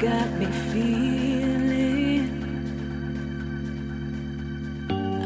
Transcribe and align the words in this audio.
got 0.00 0.30
me 0.32 0.46
feeling. 0.72 2.28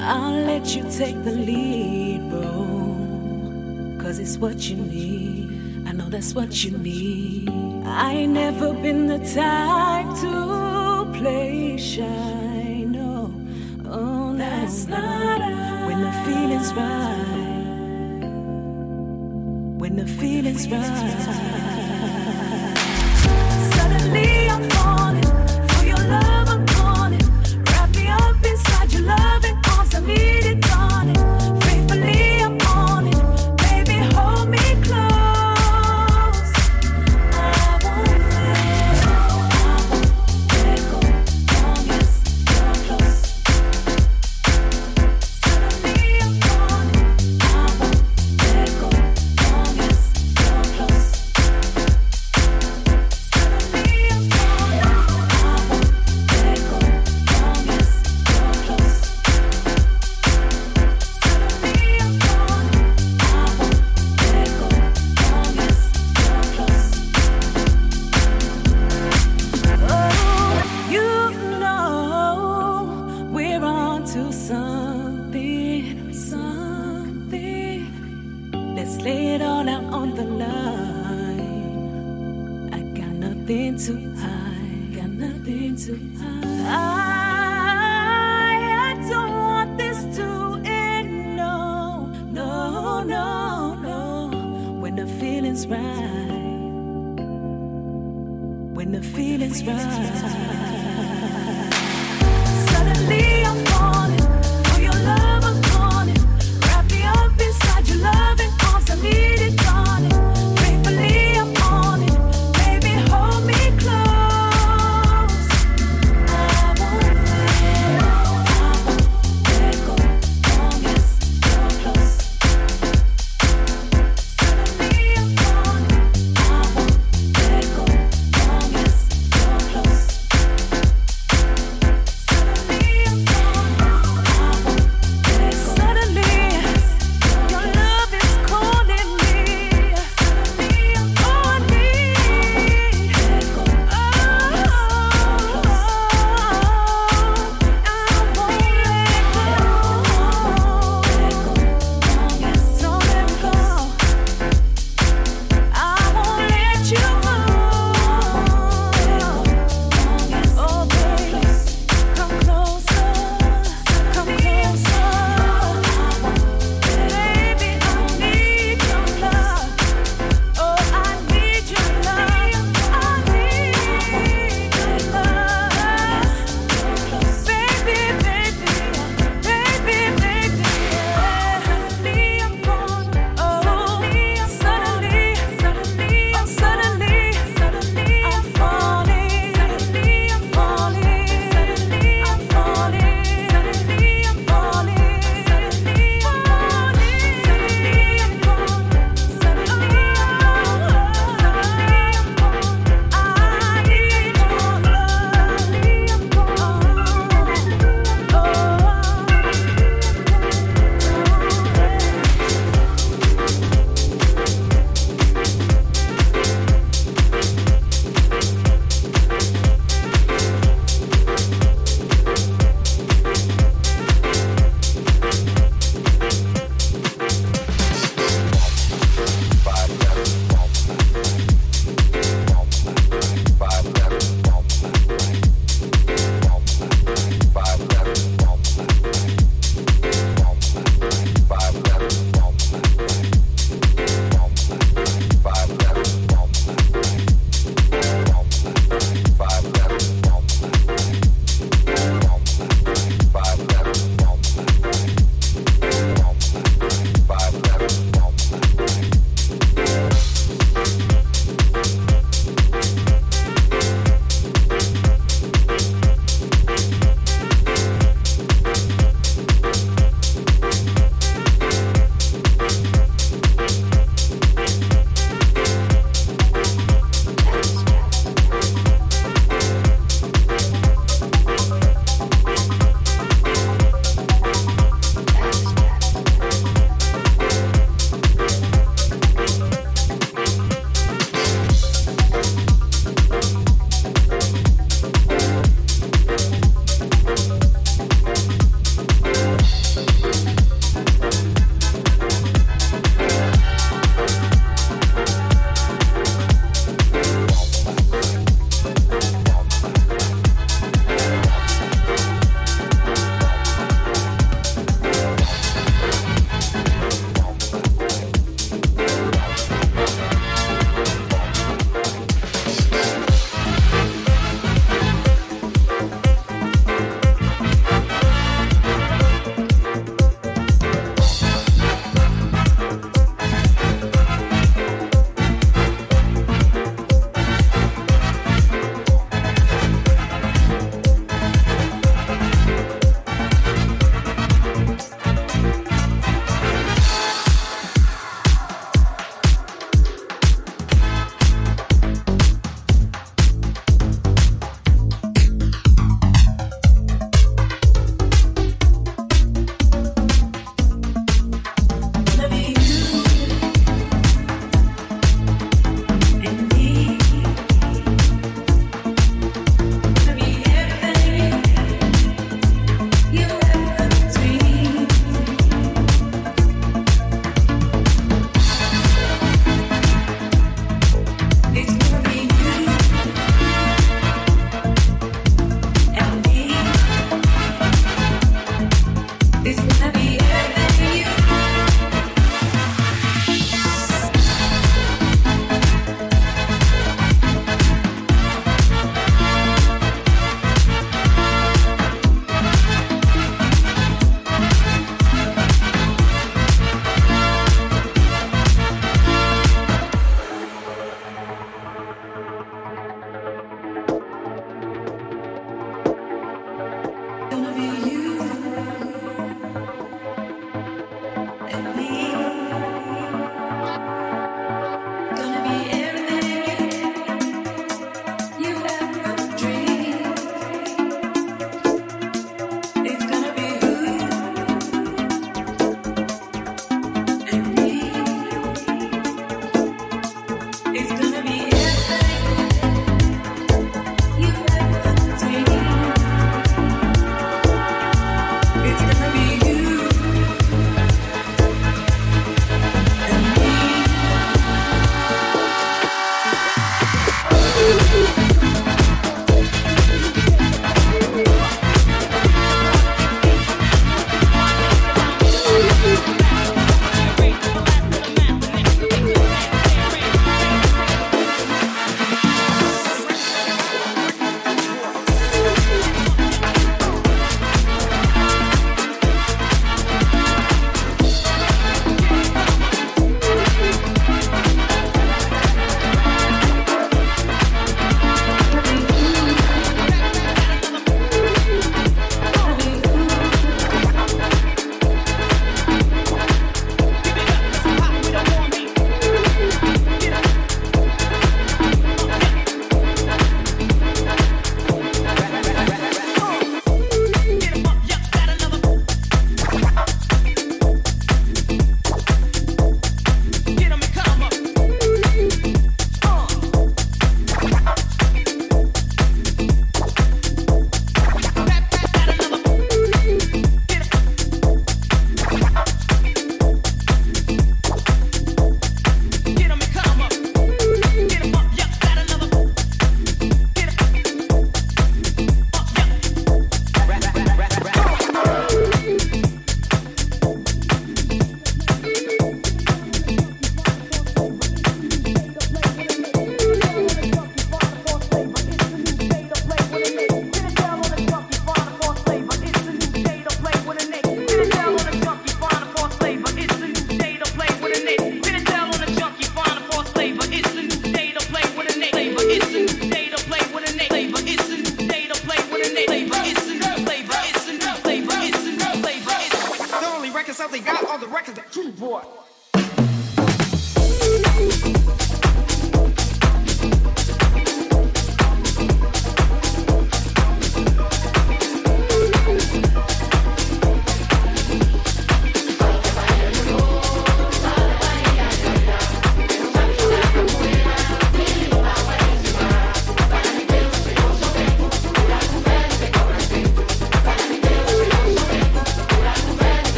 I'll 0.00 0.40
let 0.44 0.74
you 0.74 0.82
take 0.90 1.22
the 1.22 1.32
lead, 1.32 2.30
bro. 2.30 3.98
Cause 4.00 4.18
it's 4.18 4.38
what 4.38 4.68
you 4.68 4.76
need. 4.76 5.86
I 5.86 5.92
know 5.92 6.08
that's 6.08 6.34
what 6.34 6.64
you 6.64 6.78
need. 6.78 7.50
I 7.84 8.12
ain't 8.12 8.32
never 8.32 8.72
been 8.72 9.06
the 9.06 9.18
type 9.18 10.06
to 10.22 11.12
play 11.18 11.76
shy. 11.76 12.84
No, 12.88 13.32
oh, 13.84 14.32
no, 14.32 14.36
that's 14.38 14.86
not 14.88 15.40
When 15.86 16.00
the 16.02 16.12
feeling's 16.24 16.72
right. 16.72 18.24
When 19.78 19.96
the 19.96 20.06
feeling's 20.06 20.68
right. 20.68 21.53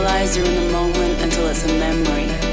Realize 0.00 0.34
you're 0.34 0.46
in 0.46 0.54
the 0.54 0.72
moment 0.72 1.20
until 1.20 1.46
it's 1.48 1.62
a 1.64 1.68
memory. 1.78 2.49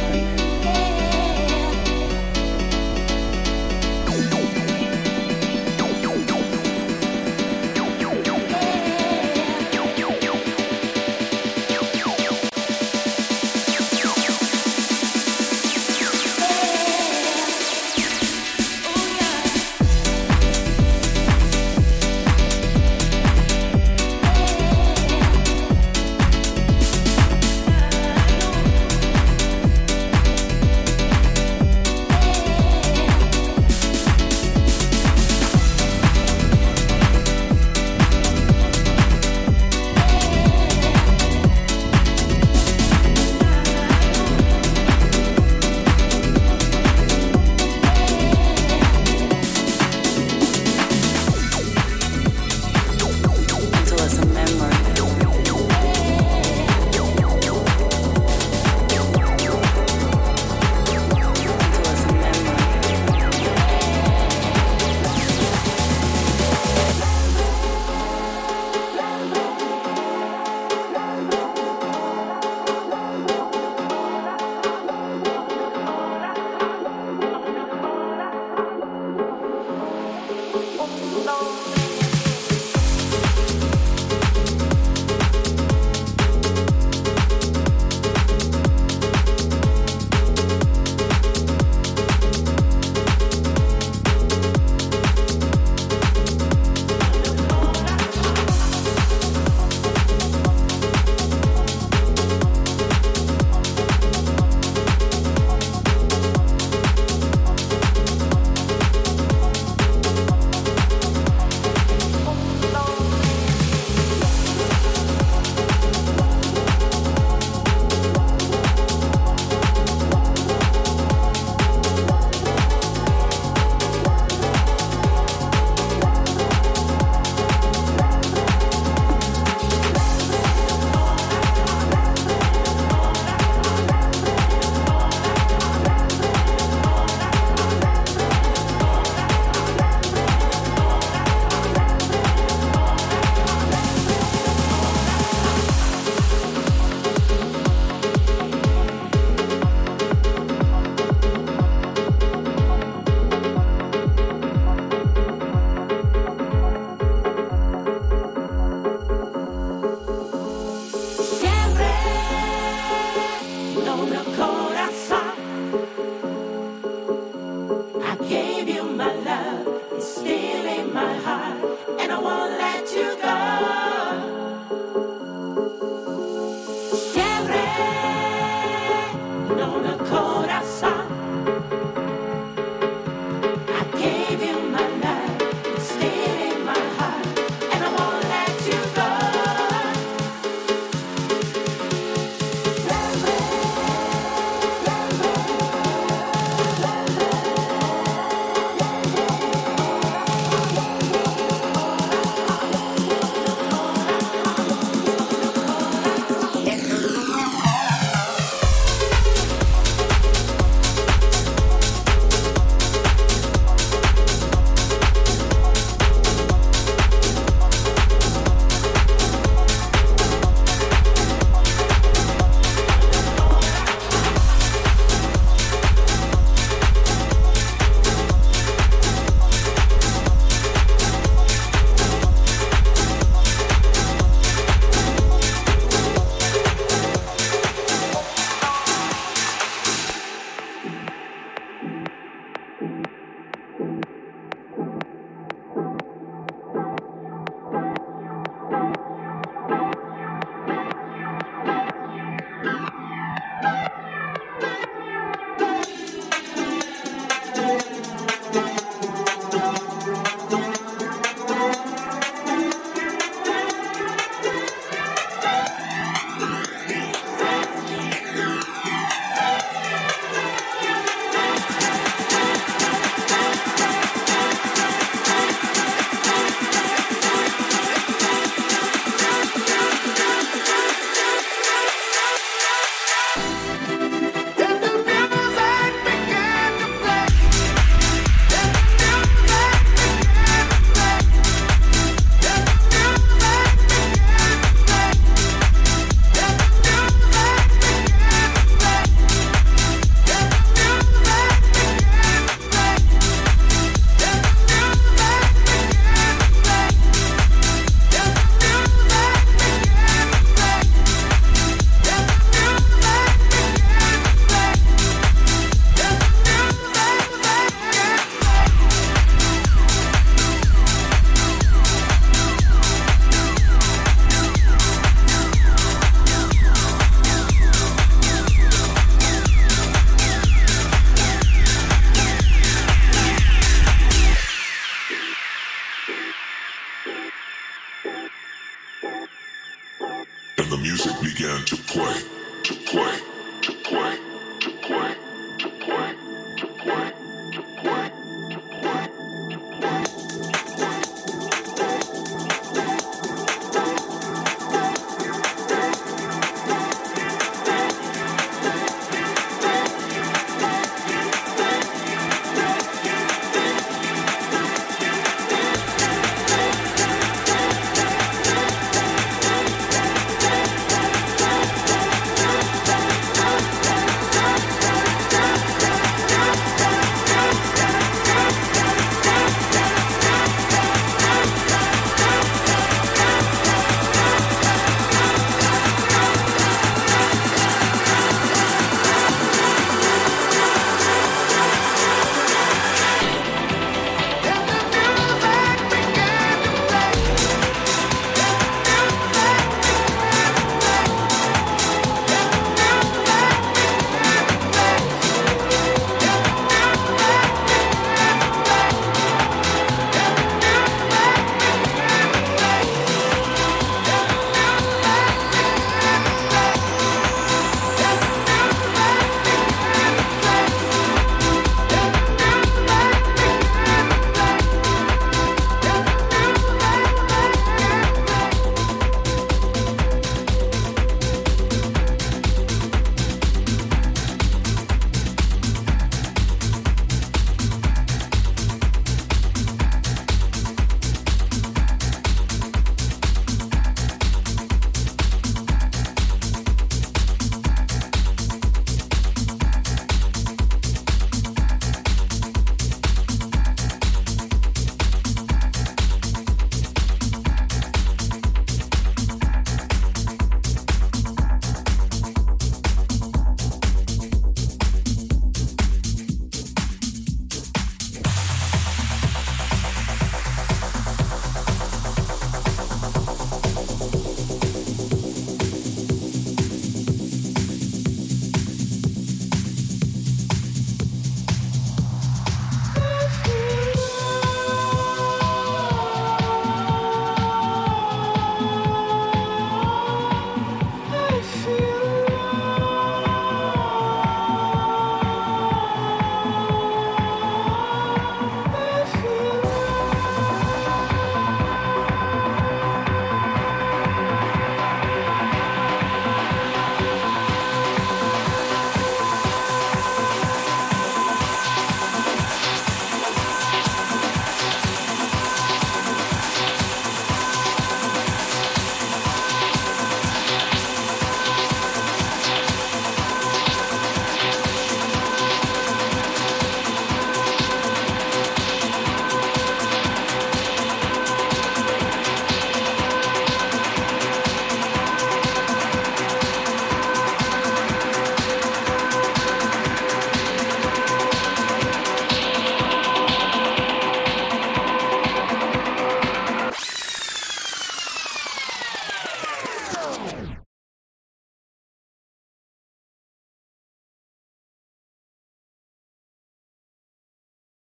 the 340.69 340.77
music 340.77 341.13
began 341.21 341.63
to 341.63 341.77
play. 341.77 342.36